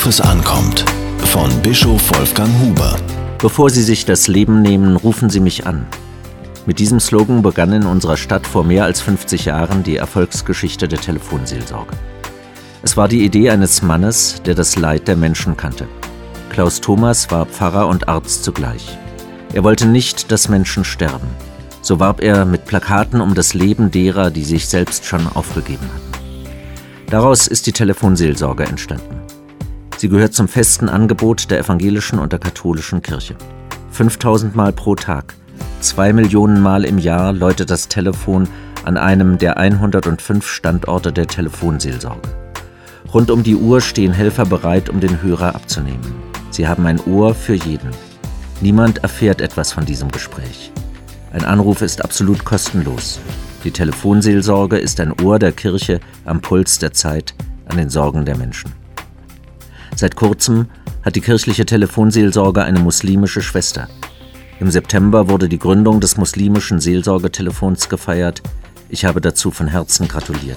[0.00, 0.86] Worauf es ankommt.
[1.26, 2.96] Von Bischof Wolfgang Huber.
[3.38, 5.86] Bevor Sie sich das Leben nehmen, rufen Sie mich an.
[6.64, 11.02] Mit diesem Slogan begann in unserer Stadt vor mehr als 50 Jahren die Erfolgsgeschichte der
[11.02, 11.92] Telefonseelsorge.
[12.82, 15.86] Es war die Idee eines Mannes, der das Leid der Menschen kannte.
[16.48, 18.96] Klaus Thomas war Pfarrer und Arzt zugleich.
[19.52, 21.28] Er wollte nicht, dass Menschen sterben.
[21.82, 27.06] So warb er mit Plakaten um das Leben derer, die sich selbst schon aufgegeben hatten.
[27.10, 29.20] Daraus ist die Telefonseelsorge entstanden.
[30.00, 33.36] Sie gehört zum festen Angebot der evangelischen und der katholischen Kirche.
[33.90, 35.34] 5000 Mal pro Tag,
[35.82, 38.48] zwei Millionen Mal im Jahr läutet das Telefon
[38.86, 42.30] an einem der 105 Standorte der Telefonseelsorge.
[43.12, 46.14] Rund um die Uhr stehen Helfer bereit, um den Hörer abzunehmen.
[46.50, 47.90] Sie haben ein Ohr für jeden.
[48.62, 50.72] Niemand erfährt etwas von diesem Gespräch.
[51.30, 53.20] Ein Anruf ist absolut kostenlos.
[53.64, 57.34] Die Telefonseelsorge ist ein Ohr der Kirche am Puls der Zeit,
[57.66, 58.79] an den Sorgen der Menschen.
[60.00, 60.64] Seit kurzem
[61.02, 63.86] hat die kirchliche Telefonseelsorge eine muslimische Schwester.
[64.58, 68.40] Im September wurde die Gründung des muslimischen Seelsorgetelefons gefeiert.
[68.88, 70.56] Ich habe dazu von Herzen gratuliert.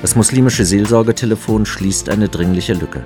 [0.00, 3.02] Das muslimische Seelsorgetelefon schließt eine dringliche Lücke.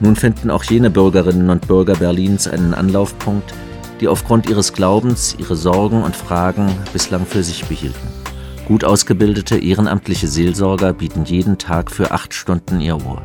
[0.00, 3.54] Nun finden auch jene Bürgerinnen und Bürger Berlins einen Anlaufpunkt,
[4.00, 8.08] die aufgrund ihres Glaubens ihre Sorgen und Fragen bislang für sich behielten.
[8.66, 13.22] Gut ausgebildete ehrenamtliche Seelsorger bieten jeden Tag für acht Stunden ihr Ohr.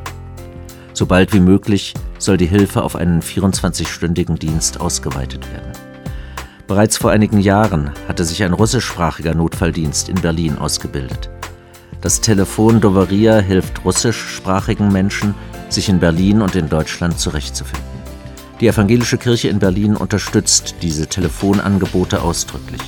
[0.98, 5.72] So bald wie möglich soll die Hilfe auf einen 24-stündigen Dienst ausgeweitet werden.
[6.66, 11.30] Bereits vor einigen Jahren hatte sich ein russischsprachiger Notfalldienst in Berlin ausgebildet.
[12.02, 15.36] Das Telefon Doveria hilft russischsprachigen Menschen,
[15.70, 17.86] sich in Berlin und in Deutschland zurechtzufinden.
[18.60, 22.82] Die evangelische Kirche in Berlin unterstützt diese Telefonangebote ausdrücklich.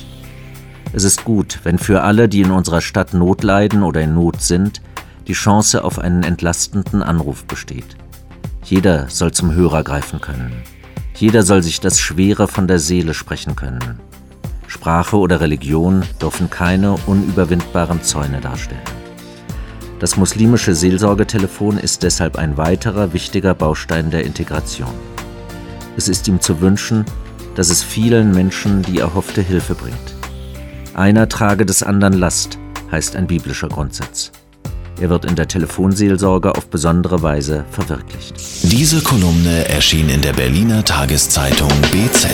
[0.94, 4.42] Es ist gut, wenn für alle, die in unserer Stadt Not leiden oder in Not
[4.42, 4.82] sind,
[5.30, 7.96] die Chance auf einen entlastenden Anruf besteht.
[8.66, 10.52] Jeder soll zum Hörer greifen können.
[11.16, 14.00] Jeder soll sich das Schwere von der Seele sprechen können.
[14.66, 18.82] Sprache oder Religion dürfen keine unüberwindbaren Zäune darstellen.
[20.00, 24.94] Das muslimische Seelsorgetelefon ist deshalb ein weiterer wichtiger Baustein der Integration.
[25.96, 27.06] Es ist ihm zu wünschen,
[27.54, 30.16] dass es vielen Menschen die erhoffte Hilfe bringt.
[30.96, 32.58] Einer trage des anderen Last,
[32.92, 34.32] heißt ein biblischer Grundsatz.
[35.00, 38.34] Er wird in der Telefonseelsorge auf besondere Weise verwirklicht.
[38.64, 42.28] Diese Kolumne erschien in der Berliner Tageszeitung BZ.